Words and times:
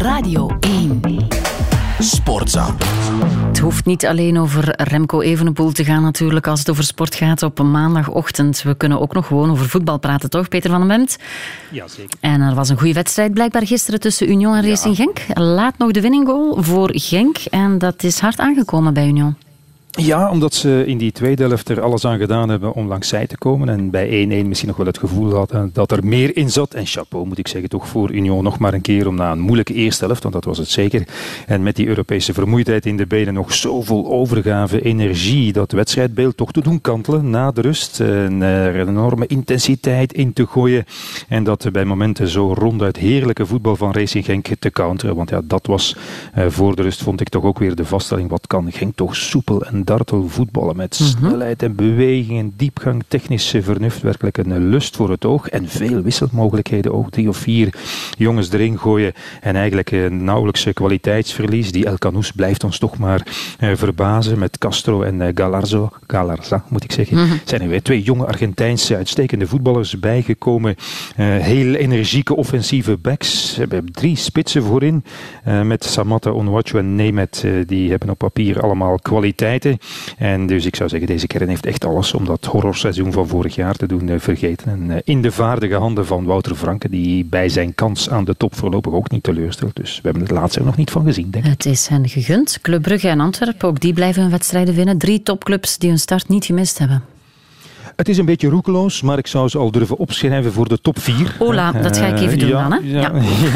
Radio 0.00 0.56
1. 0.60 1.00
Sportza. 1.98 2.74
Het 3.46 3.58
hoeft 3.58 3.84
niet 3.84 4.06
alleen 4.06 4.38
over 4.38 4.74
Remco 4.76 5.20
Evenepoel 5.20 5.72
te 5.72 5.84
gaan 5.84 6.02
natuurlijk 6.02 6.46
als 6.46 6.58
het 6.58 6.70
over 6.70 6.84
sport 6.84 7.14
gaat 7.14 7.42
op 7.42 7.58
een 7.58 7.70
maandagochtend. 7.70 8.62
We 8.62 8.74
kunnen 8.74 9.00
ook 9.00 9.12
nog 9.12 9.26
gewoon 9.26 9.50
over 9.50 9.68
voetbal 9.68 9.98
praten, 9.98 10.30
toch 10.30 10.48
Peter 10.48 10.70
van 10.70 10.78
den 10.78 10.88
Bemt? 10.88 11.18
Ja, 11.70 11.88
zeker. 11.88 12.18
En 12.20 12.40
er 12.40 12.54
was 12.54 12.68
een 12.68 12.78
goede 12.78 12.92
wedstrijd 12.92 13.34
blijkbaar 13.34 13.66
gisteren 13.66 14.00
tussen 14.00 14.30
Union 14.30 14.54
en 14.54 14.68
Racing 14.68 14.96
Genk. 14.96 15.18
Laat 15.34 15.78
nog 15.78 15.90
de 15.90 16.00
winning 16.00 16.26
goal 16.26 16.62
voor 16.62 16.90
Genk 16.92 17.36
en 17.50 17.78
dat 17.78 18.02
is 18.02 18.18
hard 18.18 18.38
aangekomen 18.38 18.94
bij 18.94 19.06
Union. 19.06 19.36
Ja, 19.90 20.30
omdat 20.30 20.54
ze 20.54 20.84
in 20.86 20.98
die 20.98 21.12
tweede 21.12 21.42
helft 21.42 21.68
er 21.68 21.80
alles 21.80 22.04
aan 22.04 22.18
gedaan 22.18 22.48
hebben 22.48 22.72
om 22.72 22.88
langs 22.88 23.08
zij 23.08 23.26
te 23.26 23.38
komen. 23.38 23.68
En 23.68 23.90
bij 23.90 24.42
1-1 24.42 24.46
misschien 24.46 24.68
nog 24.68 24.76
wel 24.76 24.86
het 24.86 24.98
gevoel 24.98 25.34
hadden 25.34 25.70
dat 25.72 25.92
er 25.92 26.06
meer 26.06 26.36
in 26.36 26.50
zat. 26.50 26.74
En 26.74 26.86
chapeau 26.86 27.26
moet 27.26 27.38
ik 27.38 27.48
zeggen 27.48 27.68
toch 27.68 27.88
voor 27.88 28.12
Union 28.12 28.44
nog 28.44 28.58
maar 28.58 28.74
een 28.74 28.80
keer 28.80 29.06
om 29.06 29.14
na 29.14 29.32
een 29.32 29.40
moeilijke 29.40 29.74
eerste 29.74 30.04
helft, 30.04 30.22
want 30.22 30.34
dat 30.34 30.44
was 30.44 30.58
het 30.58 30.68
zeker. 30.68 31.08
En 31.46 31.62
met 31.62 31.76
die 31.76 31.86
Europese 31.86 32.32
vermoeidheid 32.32 32.86
in 32.86 32.96
de 32.96 33.06
benen 33.06 33.34
nog 33.34 33.54
zoveel 33.54 34.06
overgave, 34.06 34.82
energie, 34.82 35.52
dat 35.52 35.72
wedstrijdbeeld 35.72 36.36
toch 36.36 36.52
te 36.52 36.62
doen 36.62 36.80
kantelen 36.80 37.30
na 37.30 37.50
de 37.50 37.60
rust. 37.60 38.00
En 38.00 38.42
er 38.42 38.76
een 38.76 38.88
enorme 38.88 39.26
intensiteit 39.26 40.12
in 40.12 40.32
te 40.32 40.46
gooien. 40.46 40.84
En 41.28 41.44
dat 41.44 41.72
bij 41.72 41.84
momenten 41.84 42.28
zo 42.28 42.52
ronduit 42.52 42.96
heerlijke 42.96 43.46
voetbal 43.46 43.76
van 43.76 43.92
Racing 43.92 44.24
Genk 44.24 44.46
te 44.58 44.70
counteren. 44.70 45.16
Want 45.16 45.30
ja, 45.30 45.40
dat 45.44 45.66
was 45.66 45.96
eh, 46.32 46.44
voor 46.48 46.76
de 46.76 46.82
rust 46.82 47.02
vond 47.02 47.20
ik 47.20 47.28
toch 47.28 47.44
ook 47.44 47.58
weer 47.58 47.74
de 47.74 47.84
vaststelling. 47.84 48.30
Wat 48.30 48.46
kan 48.46 48.72
Genk 48.72 48.96
toch 48.96 49.16
soepel 49.16 49.64
en 49.64 49.84
dartel 49.90 50.28
voetballen 50.28 50.76
met 50.76 50.98
Mhm. 51.00 51.08
snelheid 51.08 51.62
en 51.62 51.74
beweging 51.74 52.38
en 52.38 52.52
diepgang, 52.56 53.02
technische 53.08 53.62
vernuft, 53.62 54.02
werkelijk 54.02 54.38
een 54.38 54.68
lust 54.68 54.96
voor 54.96 55.10
het 55.10 55.24
oog 55.24 55.48
en 55.48 55.68
veel 55.68 56.02
wisselmogelijkheden 56.02 56.92
ook. 56.92 57.10
Drie 57.10 57.28
of 57.28 57.36
vier 57.36 57.74
jongens 58.18 58.52
erin 58.52 58.78
gooien 58.78 59.12
en 59.40 59.56
eigenlijk 59.56 59.90
een 59.90 60.24
nauwelijks 60.24 60.66
kwaliteitsverlies. 60.72 61.72
Die 61.72 61.86
El 61.86 61.98
Canoes 61.98 62.32
blijft 62.32 62.64
ons 62.64 62.78
toch 62.78 62.98
maar 62.98 63.26
eh, 63.58 63.70
verbazen 63.74 64.38
met 64.38 64.58
Castro 64.58 65.02
en 65.02 65.20
eh, 65.22 65.28
Galarzo, 65.34 65.90
Galarza 66.06 66.64
moet 66.68 66.84
ik 66.84 66.92
zeggen. 66.92 67.16
Mhm. 67.16 67.36
Zijn 67.44 67.60
er 67.60 67.68
weer 67.68 67.82
twee 67.82 68.02
jonge 68.02 68.26
Argentijnse 68.26 68.96
uitstekende 68.96 69.46
voetballers 69.46 69.98
bijgekomen. 69.98 70.74
Eh, 71.16 71.26
heel 71.26 71.74
energieke 71.74 72.36
offensieve 72.36 72.96
backs. 72.96 73.54
Ze 73.54 73.60
hebben 73.60 73.92
drie 73.92 74.16
spitsen 74.16 74.62
voorin 74.62 75.04
met 75.64 75.84
Samatta, 75.84 76.30
Onwachu 76.30 76.78
en 76.78 76.94
Nemet. 76.94 77.44
die 77.66 77.90
hebben 77.90 78.10
op 78.10 78.18
papier 78.18 78.60
allemaal 78.60 78.98
kwaliteiten. 78.98 79.69
En 80.18 80.46
dus 80.46 80.66
ik 80.66 80.76
zou 80.76 80.88
zeggen, 80.88 81.08
deze 81.08 81.26
kern 81.26 81.48
heeft 81.48 81.66
echt 81.66 81.84
alles 81.84 82.14
om 82.14 82.24
dat 82.24 82.44
horrorseizoen 82.44 83.12
van 83.12 83.28
vorig 83.28 83.54
jaar 83.54 83.74
te 83.74 83.86
doen 83.86 84.08
eh, 84.08 84.18
vergeten. 84.18 84.70
En 84.70 84.90
eh, 84.90 84.96
in 85.04 85.22
de 85.22 85.32
vaardige 85.32 85.74
handen 85.74 86.06
van 86.06 86.24
Wouter 86.24 86.54
Franke, 86.54 86.88
die 86.88 87.24
bij 87.24 87.48
zijn 87.48 87.74
kans 87.74 88.10
aan 88.10 88.24
de 88.24 88.36
top 88.36 88.54
voorlopig 88.54 88.92
ook 88.92 89.10
niet 89.10 89.22
teleurstelt. 89.22 89.76
Dus 89.76 89.96
we 89.96 90.00
hebben 90.02 90.22
het 90.22 90.30
laatste 90.30 90.62
nog 90.62 90.76
niet 90.76 90.90
van 90.90 91.04
gezien, 91.04 91.30
denk 91.30 91.44
ik. 91.44 91.50
Het 91.50 91.66
is 91.66 91.86
hen 91.86 92.08
gegund. 92.08 92.58
Club 92.62 92.82
Brugge 92.82 93.08
en 93.08 93.20
Antwerpen, 93.20 93.68
ook 93.68 93.80
die 93.80 93.92
blijven 93.92 94.22
hun 94.22 94.30
wedstrijden 94.30 94.74
winnen. 94.74 94.98
Drie 94.98 95.22
topclubs 95.22 95.78
die 95.78 95.88
hun 95.88 95.98
start 95.98 96.28
niet 96.28 96.44
gemist 96.44 96.78
hebben. 96.78 97.02
Het 98.00 98.08
is 98.08 98.18
een 98.18 98.24
beetje 98.24 98.48
roekeloos, 98.48 99.02
maar 99.02 99.18
ik 99.18 99.26
zou 99.26 99.48
ze 99.48 99.58
al 99.58 99.70
durven 99.70 99.96
opschrijven 99.96 100.52
voor 100.52 100.68
de 100.68 100.80
top 100.80 100.98
4. 100.98 101.36
Ola, 101.38 101.72
dat 101.72 101.98
ga 101.98 102.06
ik 102.06 102.20
even 102.20 102.38
doen 102.38 102.48
ja, 102.48 102.68
dan, 102.68 102.72
hè? 102.72 102.88
Ja, 103.00 103.12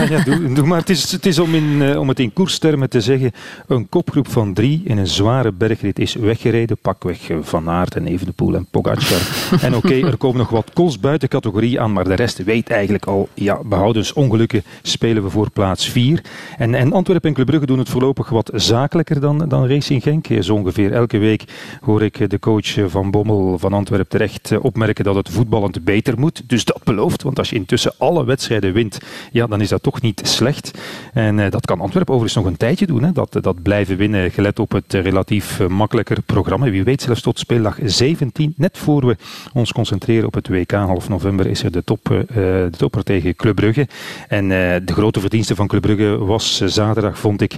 Ja. 0.08 0.24
doe, 0.24 0.52
doe 0.52 0.66
maar. 0.66 0.78
Het 0.78 0.90
is, 0.90 1.12
het 1.12 1.26
is 1.26 1.38
om, 1.38 1.54
in, 1.54 1.82
eh, 1.82 2.00
om 2.00 2.08
het 2.08 2.20
in 2.20 2.32
koerstermen 2.32 2.88
te 2.90 3.00
zeggen. 3.00 3.32
Een 3.66 3.88
kopgroep 3.88 4.28
van 4.28 4.54
drie 4.54 4.82
in 4.84 4.98
een 4.98 5.06
zware 5.06 5.52
bergrit 5.52 5.98
is 5.98 6.14
weggereden. 6.14 6.78
Pakweg 6.82 7.30
eh, 7.30 7.36
Van 7.42 7.68
Aert 7.68 7.94
en 7.94 8.06
Evenepoel 8.06 8.54
en 8.54 8.66
Pogacar. 8.70 9.20
en 9.66 9.76
oké, 9.76 9.94
er 9.94 10.16
komen 10.16 10.38
nog 10.38 10.50
wat 10.50 10.70
kools 10.72 11.00
buiten 11.00 11.28
categorie 11.28 11.80
aan, 11.80 11.92
maar 11.92 12.04
de 12.04 12.14
rest 12.14 12.44
weet 12.44 12.70
eigenlijk 12.70 13.04
al, 13.06 13.28
ja, 13.34 13.58
behoudens 13.64 14.12
ongelukken 14.12 14.62
spelen 14.82 15.22
we 15.22 15.30
voor 15.30 15.50
plaats 15.50 15.88
4. 15.88 16.20
En, 16.58 16.74
en 16.74 16.92
Antwerpen 16.92 17.28
en 17.28 17.34
Club 17.34 17.46
Brugge 17.46 17.66
doen 17.66 17.78
het 17.78 17.88
voorlopig 17.88 18.28
wat 18.28 18.50
zakelijker 18.54 19.20
dan, 19.20 19.38
dan 19.48 19.68
Racing 19.68 20.02
Genk. 20.02 20.28
Eh, 20.28 20.40
Zo 20.42 20.54
ongeveer 20.54 20.92
elke 20.92 21.18
week 21.18 21.44
hoor 21.80 22.02
ik 22.02 22.20
eh, 22.20 22.28
de 22.28 22.38
coach 22.38 22.76
eh, 22.76 22.84
van 22.88 23.10
Bommel 23.10 23.58
van 23.58 23.72
Antwerpen 23.72 24.08
terecht 24.08 24.32
eh, 24.42 24.64
opmerken 24.64 25.04
dat 25.04 25.14
het 25.14 25.28
voetballend 25.28 25.84
beter 25.84 26.18
moet. 26.18 26.42
Dus 26.46 26.64
dat 26.64 26.84
belooft, 26.84 27.22
want 27.22 27.38
als 27.38 27.50
je 27.50 27.56
intussen 27.56 27.92
alle 27.98 28.24
wedstrijden 28.24 28.72
wint, 28.72 28.98
ja, 29.32 29.46
dan 29.46 29.60
is 29.60 29.68
dat 29.68 29.82
toch 29.82 30.00
niet 30.00 30.20
slecht. 30.24 30.78
En 31.12 31.38
eh, 31.38 31.50
dat 31.50 31.66
kan 31.66 31.80
Antwerpen 31.80 32.14
overigens 32.14 32.42
nog 32.42 32.52
een 32.52 32.58
tijdje 32.58 32.86
doen, 32.86 33.02
hè, 33.02 33.12
dat, 33.12 33.38
dat 33.40 33.62
blijven 33.62 33.96
winnen, 33.96 34.30
gelet 34.30 34.58
op 34.58 34.72
het 34.72 34.94
eh, 34.94 35.02
relatief 35.02 35.60
eh, 35.60 35.66
makkelijker 35.66 36.22
programma. 36.22 36.70
Wie 36.70 36.84
weet 36.84 37.02
zelfs 37.02 37.22
tot 37.22 37.38
speeldag 37.38 37.78
17, 37.84 38.54
net 38.56 38.78
voor 38.78 39.06
we 39.06 39.16
ons 39.52 39.72
concentreren 39.72 40.26
op 40.26 40.34
het 40.34 40.48
WK 40.48 40.72
half 40.72 41.08
november, 41.08 41.46
is 41.46 41.62
er 41.62 41.72
de, 41.72 41.84
top, 41.84 42.10
eh, 42.10 42.26
de 42.34 42.70
topper 42.76 43.02
tegen 43.02 43.36
Club 43.36 43.54
Brugge. 43.54 43.88
En 44.28 44.44
eh, 44.44 44.80
de 44.84 44.92
grote 44.92 45.20
verdienste 45.20 45.54
van 45.54 45.66
Club 45.66 45.82
Brugge 45.82 46.24
was 46.24 46.60
eh, 46.60 46.68
zaterdag, 46.68 47.18
vond 47.18 47.40
ik, 47.40 47.54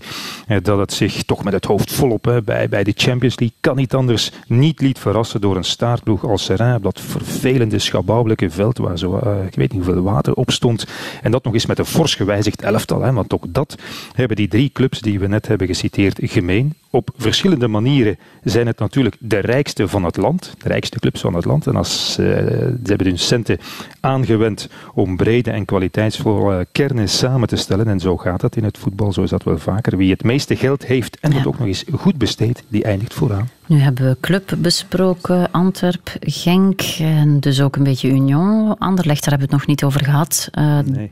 eh, 0.47 0.57
dat 0.63 0.79
het 0.79 0.93
zich 0.93 1.23
toch 1.23 1.45
met 1.45 1.53
het 1.53 1.65
hoofd 1.65 1.93
volop 1.93 2.43
bij, 2.45 2.69
bij 2.69 2.85
de 2.85 2.93
Champions 2.97 3.39
League, 3.39 3.57
kan 3.61 3.77
niet 3.77 3.95
anders, 3.95 4.31
niet 4.47 4.81
liet 4.81 4.99
verrassen 4.99 5.41
door 5.41 5.57
een 5.57 5.65
staartploeg 5.65 6.25
als 6.25 6.45
Op 6.75 6.83
dat 6.83 7.01
vervelende, 7.01 7.79
schabouwelijke 7.79 8.51
veld 8.51 8.79
waar 8.79 8.99
zo, 8.99 9.19
eh, 9.19 9.45
ik 9.47 9.55
weet 9.55 9.73
niet 9.73 9.85
hoeveel 9.85 10.03
water 10.03 10.35
op 10.35 10.51
stond. 10.51 10.87
En 11.23 11.31
dat 11.31 11.45
nog 11.45 11.55
eens 11.55 11.67
met 11.67 11.79
een 11.79 11.87
fors 11.87 12.15
gewijzigd 12.15 12.63
elftal, 12.63 13.03
hè, 13.03 13.13
want 13.13 13.35
ook 13.35 13.45
dat 13.49 13.77
hebben 14.13 14.37
die 14.37 14.49
drie 14.49 14.71
clubs 14.73 15.01
die 15.01 15.19
we 15.19 15.27
net 15.27 15.49
hebben 15.49 15.67
geciteerd 15.67 16.19
gemeen. 16.23 16.75
Op 16.91 17.11
verschillende 17.17 17.69
manieren 17.69 18.19
zijn 18.45 18.67
het 18.67 18.79
natuurlijk 18.79 19.17
de 19.19 19.39
rijkste 19.39 19.89
van 19.89 20.05
het 20.05 20.17
land, 20.17 20.55
de 20.63 20.69
rijkste 20.69 20.99
clubs 20.99 21.21
van 21.21 21.35
het 21.35 21.45
land. 21.45 21.67
En 21.67 21.77
als, 21.77 22.09
eh, 22.19 22.27
ze 22.27 22.79
hebben 22.85 23.07
hun 23.07 23.19
centen 23.19 23.59
aangewend 24.01 24.69
om 24.95 25.17
brede 25.17 25.51
en 25.51 25.65
kwaliteitsvolle 25.65 26.67
kernen 26.73 27.09
samen 27.09 27.49
te 27.49 27.57
stellen. 27.57 27.87
En 27.89 28.01
zo 28.01 28.17
gaat 28.17 28.41
dat 28.41 28.57
in 28.57 28.65
het 28.65 28.79
voetbal, 28.79 29.13
zo 29.13 29.23
is 29.23 29.31
dat 29.31 29.43
wel 29.43 29.59
vaker. 29.59 29.97
Wie 29.97 30.11
het 30.11 30.23
meeste 30.25 30.57
geld 30.57 30.87
heeft 30.87 31.19
en 31.21 31.31
Ja. 31.31 31.37
het 31.37 31.47
ook 31.47 31.59
nog 31.59 31.67
eens 31.69 31.85
goed 31.93 32.19
besteedt, 32.19 32.63
die 32.69 32.85
eindigt 32.85 33.15
vooraan. 33.15 33.49
Nu 33.67 33.79
hebben 33.79 34.09
we 34.09 34.17
Club 34.21 34.55
besproken, 34.59 35.51
Antwerp, 35.51 36.17
Genk 36.21 36.81
en 36.99 37.41
dus 37.41 37.61
ook 37.61 37.77
een 37.77 37.83
beetje 37.83 38.09
Union. 38.09 38.79
Anderlecht, 38.79 39.21
daar 39.25 39.31
hebben 39.39 39.49
we 39.49 39.55
het 39.55 39.67
nog 39.67 39.67
niet 39.67 39.85
over 39.85 40.05
gehad. 40.05 40.49
Eh, 40.53 40.79
Nee. 40.85 41.11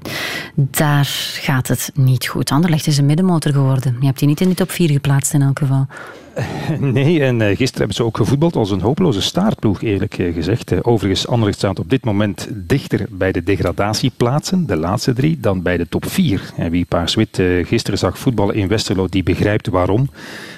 Daar 0.55 1.05
gaat 1.41 1.69
het 1.69 1.91
niet 1.95 2.27
goed. 2.27 2.51
Anderlecht 2.51 2.87
is 2.87 2.99
een 2.99 3.07
middenmotor 3.07 3.53
geworden. 3.53 3.97
Je 4.01 4.07
hebt 4.07 4.19
die 4.19 4.29
niet 4.29 4.41
in 4.41 4.47
die 4.47 4.57
top 4.57 4.71
4 4.71 4.91
geplaatst 4.91 5.35
in 5.35 5.43
Stärke 5.65 5.71
war. 5.71 5.89
Nee, 6.81 7.23
en 7.23 7.41
eh, 7.41 7.49
gisteren 7.49 7.79
hebben 7.79 7.97
ze 7.97 8.05
ook 8.05 8.17
gevoetbald 8.17 8.57
als 8.57 8.71
een 8.71 8.81
hopeloze 8.81 9.23
staartploeg, 9.23 9.83
eerlijk 9.83 10.19
eh, 10.19 10.35
gezegd. 10.35 10.85
Overigens, 10.85 11.27
Anderlecht 11.27 11.59
staat 11.59 11.79
op 11.79 11.91
dit 11.91 12.05
moment 12.05 12.49
dichter 12.53 13.07
bij 13.11 13.33
de 13.33 13.43
degradatieplaatsen, 13.43 14.67
de 14.67 14.77
laatste 14.77 15.13
drie, 15.13 15.41
dan 15.41 15.63
bij 15.63 15.77
de 15.77 15.89
top 15.89 16.07
vier. 16.07 16.53
En 16.57 16.71
wie 16.71 16.85
Paars-Wit 16.85 17.39
eh, 17.39 17.67
gisteren 17.67 17.99
zag 17.99 18.19
voetballen 18.19 18.55
in 18.55 18.69
Westerlo, 18.69 19.07
die 19.09 19.23
begrijpt 19.23 19.69
waarom. 19.69 20.11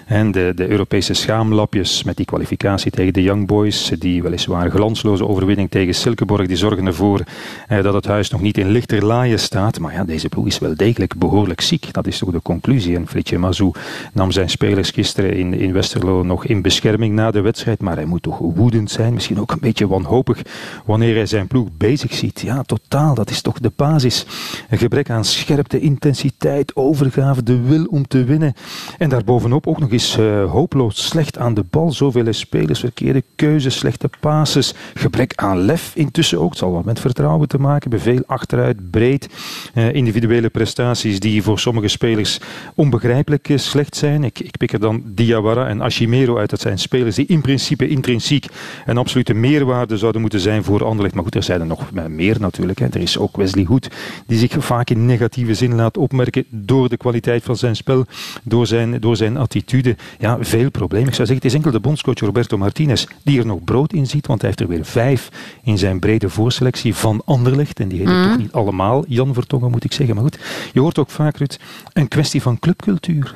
En 0.07 0.33
de, 0.33 0.53
de 0.57 0.69
Europese 0.69 1.15
schaamlapjes 1.15 2.03
met 2.03 2.17
die 2.17 2.27
kwalificatie 2.27 2.91
tegen 2.91 3.13
de 3.13 3.23
Young 3.23 3.47
Boys, 3.47 3.93
die 3.99 4.23
weliswaar 4.23 4.71
glansloze 4.71 5.27
overwinning 5.27 5.71
tegen 5.71 5.95
Silkeborg, 5.95 6.47
die 6.47 6.57
zorgen 6.57 6.87
ervoor 6.87 7.21
dat 7.69 7.95
het 7.95 8.07
huis 8.07 8.31
nog 8.31 8.41
niet 8.41 8.59
in 8.59 8.69
lichterlaaien 8.69 9.39
staat. 9.39 9.79
Maar 9.79 9.93
ja, 9.93 10.05
deze 10.05 10.29
ploeg 10.29 10.47
is 10.47 10.59
wel 10.59 10.77
degelijk 10.77 11.17
behoorlijk 11.19 11.61
ziek. 11.61 11.93
Dat 11.93 12.07
is 12.07 12.19
toch 12.19 12.31
de 12.31 12.43
conclusie. 12.43 12.97
En 12.97 13.07
Fritje 13.07 13.39
Mazou 13.39 13.73
nam 14.13 14.31
zijn 14.31 14.51
spelers 14.51 14.91
gisteren 14.91 15.33
in 15.33 15.66
Westerlo 15.73 16.23
nog 16.23 16.45
in 16.45 16.63
bescherming 16.63 17.15
na 17.15 17.31
de 17.31 17.41
wedstrijd. 17.41 17.81
Maar 17.81 17.97
hij 17.97 18.05
moet 18.05 18.23
toch 18.23 18.39
woedend 18.39 18.91
zijn, 18.91 19.15
misschien 19.15 19.41
ook 19.41 19.53
een 19.53 19.61
beetje 19.61 19.89
wanhopig, 19.89 20.43
wanneer 20.85 21.15
hij 21.15 21.27
zijn 21.27 21.47
ploeg 21.47 21.69
bezig 21.77 22.15
ziet. 22.15 22.41
Ja, 22.41 22.63
totaal, 22.63 23.15
dat 23.15 23.31
is 23.31 23.41
toch 23.41 23.59
de 23.59 23.73
basis. 23.77 24.27
Een 24.71 24.79
gebrek 24.79 25.11
aan 25.11 25.25
scherpte, 25.25 25.81
intensiteit, 25.81 26.77
overgave, 26.77 27.43
de 27.43 27.61
wil 27.61 27.85
om 27.85 28.07
te 28.07 28.25
winnen. 28.25 28.55
En 28.99 29.09
daarbovenop 29.09 29.67
ook 29.67 29.79
nog 29.79 29.91
eens 29.91 30.19
eh, 30.19 30.51
hopeloos 30.51 31.07
slecht 31.07 31.39
aan 31.39 31.55
de 31.55 31.65
bal. 31.71 31.93
Zoveel 31.93 32.33
spelers, 32.33 32.81
verkeerde 32.81 33.23
keuzes, 33.37 33.79
slechte 33.79 34.11
passes. 34.21 34.75
Gebrek 34.95 35.33
aan 35.35 35.59
lef 35.59 35.93
intussen 35.95 36.41
ook. 36.41 36.51
Het 36.51 36.59
zal 36.59 36.73
wat 36.73 36.85
met 36.85 37.01
vertrouwen 37.01 37.49
te 37.49 37.59
maken 37.59 37.91
hebben. 37.91 38.01
Veel 38.01 38.23
achteruit, 38.27 38.91
breed. 38.91 39.29
Eh, 39.75 39.95
individuele 39.95 40.49
prestaties 40.49 41.21
die 41.21 41.43
voor 41.43 41.59
sommige 41.59 41.89
spelers 41.89 42.41
onbegrijpelijk 42.75 43.49
eh, 43.49 43.59
slecht 43.59 43.97
zijn. 43.97 44.25
Ik, 44.25 44.39
ik 44.39 44.57
pik 44.57 44.73
er 44.73 44.81
dan 44.81 45.03
Diawara 45.05 45.56
en 45.65 45.83
Ashimero 45.83 46.39
uit. 46.39 46.51
Dat 46.51 46.61
zijn 46.61 46.79
spelers 46.79 47.17
die 47.17 47.27
in 47.27 47.41
principe 47.41 47.89
intrinsiek 47.89 48.47
een 48.87 48.99
absolute 48.99 49.35
meerwaarde 49.35 49.97
zouden 49.97 50.21
moeten 50.21 50.41
zijn 50.41 50.65
voor 50.65 50.85
Anderlecht. 50.85 51.15
Maar 51.15 51.25
goed, 51.25 51.35
er 51.35 51.43
zijn 51.43 51.61
er 51.61 51.67
nog 51.67 51.91
meer 52.09 52.37
natuurlijk. 52.41 52.79
Hè. 52.79 52.87
Er 52.87 53.01
is 53.01 53.19
ook 53.19 53.37
Wesley 53.37 53.65
Hoed, 53.65 53.89
die 54.27 54.39
zich 54.39 54.55
vaak 54.59 54.91
in 54.91 55.07
negatieve 55.07 55.55
zin 55.55 55.75
laat 55.75 55.97
opmerken 55.97 56.45
door 56.49 56.89
de 56.89 56.97
kwaliteit 56.97 57.43
van 57.43 57.57
zijn 57.57 57.77
spel, 57.77 58.05
door 58.43 58.67
zijn, 58.67 59.01
door 59.01 59.17
zijn 59.17 59.37
attitude. 59.37 59.97
Ja, 60.19 60.37
veel 60.41 60.71
problemen. 60.71 61.09
Ik 61.09 61.15
zou 61.15 61.27
zeggen, 61.27 61.47
het 61.47 61.55
is 61.55 61.55
enkel 61.55 61.71
de 61.71 61.81
bondscoach 61.81 62.19
Roberto 62.19 62.59
Martinez 62.59 63.07
die 63.25 63.39
er 63.39 63.47
nog 63.47 63.65
brood 63.65 63.93
in 63.93 64.07
ziet, 64.07 64.27
want 64.27 64.41
hij 64.41 64.51
heeft 64.51 64.61
er 64.61 64.77
weer 64.77 64.85
vijf 64.85 65.29
in 65.63 65.79
zijn 65.79 65.99
brede 65.99 66.29
voorselectie 66.29 66.95
van 66.95 67.23
Anderlecht. 67.25 67.81
En 67.81 67.89
die 67.89 67.99
heet 67.99 68.07
toch 68.07 68.39
niet 68.39 68.53
allemaal 68.53 69.05
Jan 69.09 69.35
Vertongen, 69.35 69.71
moet 69.71 69.85
ik 69.85 69.93
zeggen. 69.93 70.15
Maar 70.15 70.25
goed, 70.25 70.39
je 70.73 70.81
hoort 70.81 70.99
ook 70.99 71.11
vaak, 71.11 71.37
Ruud, 71.37 71.59
een 71.93 72.09
kwestie 72.09 72.43
van 72.43 72.59
clubcultuur. 72.59 73.35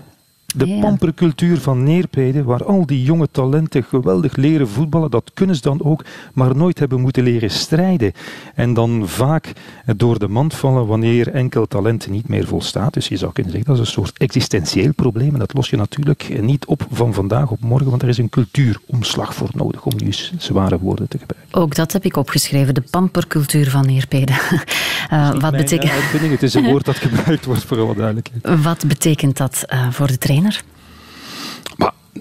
De 0.56 0.67
ja. 0.67 0.81
pampercultuur 0.81 1.61
van 1.61 1.82
Neerpede, 1.82 2.43
waar 2.43 2.64
al 2.64 2.87
die 2.87 3.02
jonge 3.02 3.29
talenten 3.31 3.82
geweldig 3.85 4.37
leren 4.37 4.69
voetballen, 4.69 5.11
dat 5.11 5.31
kunnen 5.35 5.56
ze 5.56 5.62
dan 5.62 5.82
ook, 5.82 6.05
maar 6.35 6.56
nooit 6.56 6.79
hebben 6.79 7.00
moeten 7.00 7.23
leren 7.23 7.50
strijden. 7.50 8.12
En 8.55 8.75
dan 8.75 9.08
vaak 9.08 9.52
door 9.97 10.19
de 10.19 10.29
mand 10.29 10.55
vallen 10.55 10.87
wanneer 10.87 11.29
enkel 11.29 11.67
talent 11.67 12.08
niet 12.11 12.29
meer 12.29 12.47
volstaat. 12.47 12.94
Dus 12.94 13.08
je 13.08 13.17
zou 13.17 13.32
kunnen 13.32 13.52
zeggen, 13.52 13.70
dat 13.70 13.81
is 13.81 13.87
een 13.87 14.02
soort 14.02 14.19
existentieel 14.19 14.93
probleem. 14.93 15.32
En 15.32 15.38
dat 15.38 15.55
los 15.55 15.70
je 15.70 15.76
natuurlijk 15.76 16.41
niet 16.41 16.67
op 16.67 16.87
van 16.91 17.14
vandaag 17.14 17.50
op 17.50 17.61
morgen, 17.61 17.91
want 17.91 18.02
er 18.02 18.08
is 18.08 18.19
een 18.19 18.29
cultuuromslag 18.29 19.35
voor 19.35 19.50
nodig, 19.52 19.85
om 19.85 19.93
nu 19.97 20.12
zware 20.38 20.79
woorden 20.79 21.08
te 21.08 21.19
gebruiken. 21.19 21.39
Ook 21.50 21.75
dat 21.75 21.93
heb 21.93 22.05
ik 22.05 22.17
opgeschreven, 22.17 22.75
de 22.75 22.82
pampercultuur 22.91 23.70
van 23.70 23.87
Neerpede. 23.87 24.32
Uh, 25.12 25.31
wat 25.31 25.52
betekent... 25.52 25.93
het 26.12 26.43
is 26.43 26.55
een 26.55 26.64
woord 26.64 26.85
dat 26.85 26.97
gebruikt 26.97 27.44
wordt, 27.44 27.64
voor 27.64 27.81
alle 27.81 27.94
duidelijkheid. 27.94 28.62
Wat 28.62 28.87
betekent 28.87 29.37
dat 29.37 29.64
uh, 29.73 29.91
voor 29.91 30.06
de 30.06 30.19
trainer? 30.19 30.62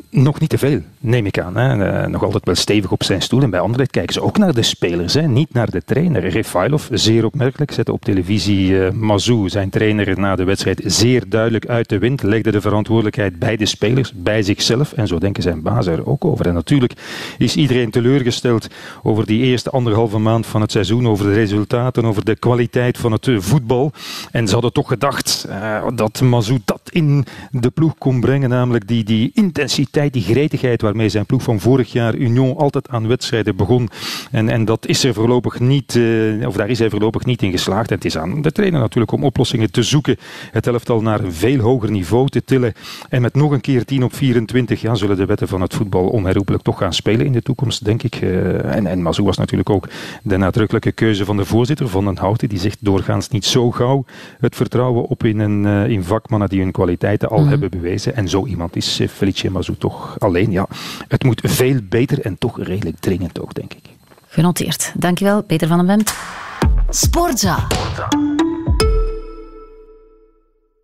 Nog 0.10 0.40
niet 0.40 0.50
te 0.50 0.58
veel, 0.58 0.82
neem 1.00 1.26
ik 1.26 1.40
aan. 1.40 1.58
Eh, 1.58 2.06
nog 2.06 2.24
altijd 2.24 2.46
wel 2.46 2.56
stevig 2.56 2.92
op 2.92 3.04
zijn 3.04 3.22
stoel. 3.22 3.42
En 3.42 3.50
bij 3.50 3.60
Anderlecht 3.60 3.92
kijken 3.92 4.14
ze 4.14 4.22
ook 4.22 4.38
naar 4.38 4.54
de 4.54 4.62
spelers, 4.62 5.14
hè. 5.14 5.22
niet 5.22 5.54
naar 5.54 5.70
de 5.70 5.82
trainer. 5.86 6.28
Refailov, 6.28 6.88
zeer 6.92 7.26
opmerkelijk, 7.26 7.72
zette 7.72 7.92
op 7.92 8.04
televisie 8.04 8.70
uh, 8.70 8.92
Mazou, 8.92 9.50
zijn 9.50 9.70
trainer, 9.70 10.20
na 10.20 10.36
de 10.36 10.44
wedstrijd 10.44 10.82
zeer 10.86 11.24
duidelijk 11.28 11.68
uit 11.68 11.90
de 11.90 11.98
wind. 11.98 12.24
Legde 12.24 12.52
de 12.52 12.62
verantwoordelijkheid 12.62 13.40
bij 13.40 13.56
de 13.56 13.66
spelers, 13.66 14.14
bij 14.14 14.44
zichzelf. 14.44 14.94
En 14.94 15.08
zo 15.08 15.20
denken 15.20 15.44
zijn 15.44 15.62
baas 15.62 15.88
er 15.88 16.08
ook 16.08 16.26
over. 16.26 16.48
En 16.48 16.54
natuurlijk 16.54 16.94
is 17.38 17.56
iedereen 17.56 17.92
teleurgesteld 17.92 18.68
over 19.04 19.26
die 19.26 19.42
eerste 19.42 19.70
anderhalve 19.70 20.18
maand 20.18 20.46
van 20.46 20.62
het 20.62 20.72
seizoen. 20.72 21.08
Over 21.08 21.26
de 21.26 21.34
resultaten, 21.34 22.06
over 22.06 22.26
de 22.26 22.36
kwaliteit 22.36 22.98
van 22.98 23.12
het 23.12 23.28
eh, 23.28 23.40
voetbal. 23.40 23.92
En 24.32 24.48
ze 24.48 24.54
hadden 24.54 24.74
toch 24.74 24.88
gedacht 24.88 25.48
dat 25.96 26.22
Mazou 26.22 26.60
dat 26.66 26.79
in 26.92 27.26
de 27.52 27.70
ploeg 27.70 27.98
kon 27.98 28.20
brengen. 28.20 28.50
Namelijk 28.50 28.88
die, 28.88 29.04
die 29.04 29.32
intensiteit 29.34 30.14
die 30.14 30.24
gretigheid 30.24 30.82
waarmee 30.82 31.10
zijn 31.10 31.26
ploeg 31.26 31.44
van 31.44 31.60
vorig 31.60 31.92
jaar 31.92 32.16
Union 32.16 32.58
altijd 32.58 32.90
aan 32.90 33.08
wedstrijden 33.08 33.56
begon. 33.56 33.90
En, 34.32 34.50
en 34.50 34.66
dat 34.66 34.86
is 34.86 35.04
er 35.04 35.14
voorlopig 35.14 35.60
niet, 35.60 35.96
uh, 35.96 36.48
of 36.48 36.56
daar 36.56 36.70
is 36.70 36.80
hij 36.80 36.90
voorlopig 36.90 37.26
niet 37.26 37.42
in 37.42 37.52
geslaagd. 37.52 37.90
En 37.90 37.96
het 37.96 38.06
is 38.06 38.18
aan 38.18 38.42
de 38.42 38.52
trainer 38.52 38.80
natuurlijk 38.80 39.12
om 39.12 39.24
oplossingen 39.24 39.72
te 39.72 39.84
zoeken. 39.84 40.18
Het 40.52 40.68
elftal 40.68 41.02
naar 41.02 41.20
een 41.20 41.34
veel 41.34 41.60
hoger 41.60 41.92
niveau 41.92 42.30
te 42.30 42.44
tillen. 42.44 42.74
En 43.10 43.22
met 43.22 43.36
nog 43.36 43.52
een 43.52 43.62
keer 43.62 43.86
10 43.86 44.04
op 44.04 44.16
24 44.16 44.82
ja, 44.82 44.96
zullen 44.96 45.18
de 45.18 45.26
wetten 45.26 45.48
van 45.48 45.62
het 45.62 45.74
voetbal 45.74 46.08
onherroepelijk 46.08 46.64
toch 46.64 46.78
gaan 46.78 46.94
spelen 46.94 47.26
in 47.26 47.32
de 47.32 47.42
toekomst, 47.42 47.86
denk 47.86 48.04
ik. 48.04 48.22
Uh, 48.22 48.76
en, 48.76 48.88
en 48.88 49.02
Mazou 49.02 49.28
was 49.28 49.38
natuurlijk 49.38 49.70
ook 49.70 49.88
de 50.24 50.38
nadrukkelijke 50.38 50.92
keuze 50.92 51.26
van 51.26 51.38
de 51.38 51.46
voorzitter, 51.46 51.90
Van 51.90 52.06
den 52.06 52.18
Houten. 52.18 52.50
Die 52.50 52.60
zegt 52.60 52.78
doorgaans 52.82 53.30
niet 53.30 53.46
zo 53.46 53.72
gauw 53.72 54.06
het 54.40 54.56
vertrouwen 54.56 55.04
op 55.04 55.24
in, 55.24 55.40
een, 55.40 55.64
uh, 55.64 55.88
in 55.88 56.04
vakmannen 56.04 56.50
die 56.50 56.62
hun 56.62 56.72
kwaliteiten 56.80 57.30
al 57.30 57.42
mm. 57.42 57.48
hebben 57.48 57.70
bewezen. 57.70 58.16
En 58.16 58.28
zo 58.28 58.46
iemand 58.46 58.76
is 58.76 59.02
Felice 59.10 59.52
Mazou 59.52 59.78
toch 59.78 60.20
alleen. 60.20 60.52
Ja, 60.52 60.68
het 61.08 61.24
moet 61.24 61.42
veel 61.44 61.80
beter 61.84 62.22
en 62.22 62.38
toch 62.38 62.64
redelijk 62.64 63.00
dringend 63.00 63.42
ook, 63.42 63.54
denk 63.54 63.74
ik. 63.74 63.86
Genoteerd. 64.28 64.94
Dankjewel, 64.96 65.44
Peter 65.44 65.68
van 65.68 65.78
den 65.78 65.88
Bemt. 65.88 66.14
Sportza. 66.90 67.68
Sportza. 67.70 68.49